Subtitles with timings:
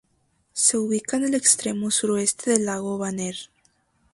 [0.53, 3.37] Se ubica en el extremo suroeste del lago Vänern.